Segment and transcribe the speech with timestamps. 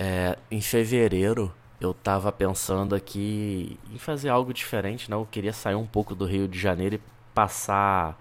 [0.00, 5.16] É, em fevereiro eu tava pensando aqui em fazer algo diferente, né?
[5.16, 7.00] Eu queria sair um pouco do Rio de Janeiro e
[7.34, 8.16] passar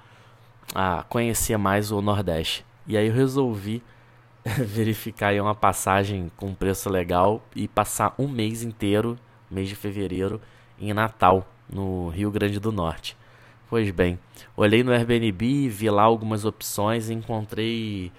[0.74, 2.66] a conhecer mais o Nordeste.
[2.88, 3.84] E aí eu resolvi
[4.44, 9.16] verificar uma passagem com preço legal e passar um mês inteiro,
[9.50, 10.42] mês de fevereiro,
[10.80, 13.16] em Natal, no Rio Grande do Norte.
[13.70, 14.18] Pois bem,
[14.56, 18.12] olhei no Airbnb, vi lá algumas opções e encontrei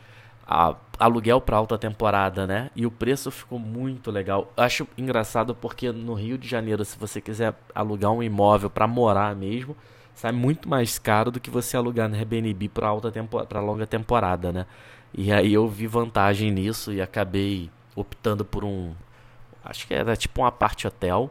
[0.48, 2.70] a, aluguel para alta temporada, né?
[2.74, 4.50] E o preço ficou muito legal.
[4.56, 9.36] Acho engraçado porque no Rio de Janeiro, se você quiser alugar um imóvel para morar
[9.36, 9.76] mesmo,
[10.14, 13.12] sai muito mais caro do que você alugar no Airbnb para alta
[13.48, 14.66] para longa temporada, né?
[15.12, 18.94] E aí eu vi vantagem nisso e acabei optando por um
[19.64, 21.30] acho que era tipo uma parte hotel,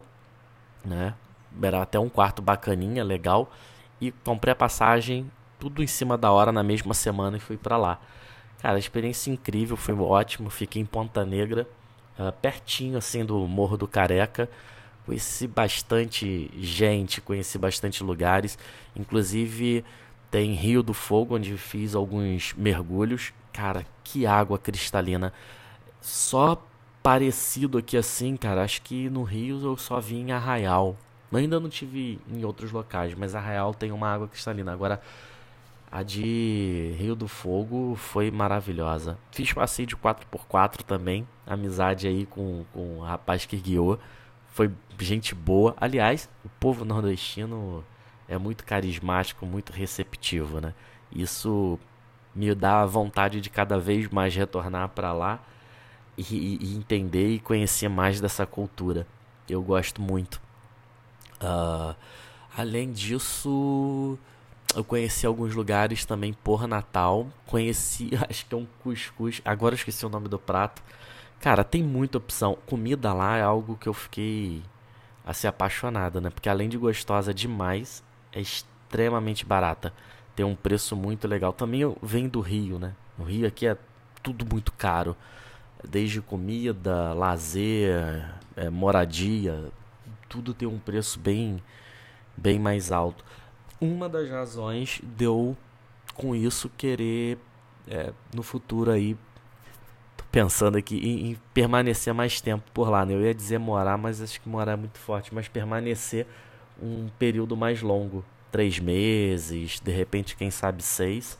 [0.84, 1.14] né?
[1.60, 3.50] Era até um quarto bacaninha, legal
[4.00, 7.76] e comprei a passagem tudo em cima da hora na mesma semana e fui para
[7.76, 7.98] lá.
[8.60, 10.50] Cara, experiência incrível, foi ótimo.
[10.50, 11.68] Fiquei em Ponta Negra,
[12.18, 14.48] uh, pertinho assim do Morro do Careca.
[15.06, 18.58] Conheci bastante gente, conheci bastante lugares.
[18.94, 19.84] Inclusive
[20.30, 23.32] tem Rio do Fogo, onde fiz alguns mergulhos.
[23.52, 25.32] Cara, que água cristalina.
[26.00, 26.62] Só
[27.02, 28.62] parecido aqui assim, cara.
[28.62, 30.96] Acho que no Rio eu só vi em Arraial.
[31.32, 34.72] Ainda não tive em outros locais, mas Arraial tem uma água cristalina.
[34.72, 35.00] Agora,
[35.90, 39.18] a de Rio do Fogo foi maravilhosa.
[39.32, 41.26] Fiz passeio de 4x4 também.
[41.46, 43.98] Amizade aí com, com o rapaz que guiou.
[44.48, 45.74] Foi gente boa.
[45.80, 47.84] Aliás, o povo nordestino
[48.28, 50.74] é muito carismático, muito receptivo, né?
[51.10, 51.78] Isso
[52.34, 55.40] me dá vontade de cada vez mais retornar para lá
[56.16, 59.06] e, e, entender e conhecer mais dessa cultura.
[59.48, 60.40] Eu gosto muito.
[61.40, 61.96] Uh,
[62.56, 64.18] além disso,
[64.74, 67.26] eu conheci alguns lugares também por Natal.
[67.46, 69.40] Conheci, acho que é um cuscuz.
[69.44, 70.82] Agora eu esqueci o nome do prato.
[71.40, 72.58] Cara, tem muita opção.
[72.66, 74.62] Comida lá é algo que eu fiquei
[75.24, 76.30] assim apaixonada, né?
[76.30, 78.02] Porque além de gostosa demais,
[78.32, 79.92] é extremamente barata.
[80.34, 81.52] Tem um preço muito legal.
[81.52, 82.94] Também vem do Rio, né?
[83.16, 83.76] No Rio aqui é
[84.22, 85.16] tudo muito caro.
[85.88, 88.24] Desde comida, lazer,
[88.56, 89.70] é, moradia,
[90.28, 91.62] tudo tem um preço bem,
[92.36, 93.24] bem mais alto.
[93.80, 95.56] Uma das razões deu
[96.14, 97.38] com isso querer
[97.86, 99.16] é, no futuro aí
[100.16, 103.06] tô pensando aqui em, em, permanecer mais tempo por lá.
[103.06, 103.14] Né?
[103.14, 106.26] Eu ia dizer morar, mas acho que morar é muito forte, mas permanecer
[106.82, 111.38] um período mais longo, três meses, de repente quem sabe seis,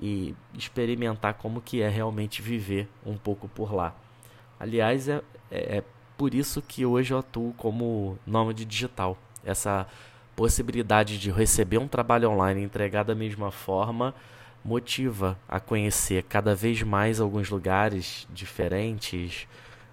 [0.00, 3.94] e experimentar como que é realmente viver um pouco por lá.
[4.58, 5.84] Aliás, é, é, é
[6.16, 9.16] por isso que hoje eu atuo como nômade digital.
[9.44, 9.86] Essa
[10.38, 14.14] possibilidade de receber um trabalho online e entregar da mesma forma
[14.64, 19.48] motiva a conhecer cada vez mais alguns lugares diferentes,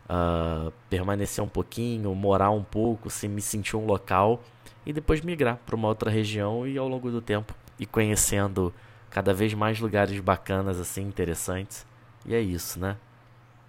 [0.07, 4.39] uh, permanecer um pouquinho, morar um pouco, se me sentir um local
[4.85, 8.72] e depois migrar para uma outra região e ao longo do tempo ir conhecendo
[9.09, 11.88] cada vez mais lugares bacanas assim interessantes.
[12.23, 12.97] E é isso, né?